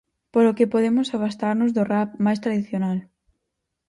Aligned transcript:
Polo 0.33 0.55
que 0.57 0.71
podemos 0.73 1.07
afastarnos 1.15 1.69
do 1.75 1.83
rap 1.93 2.09
máis 2.25 2.39
tradicional. 2.45 2.97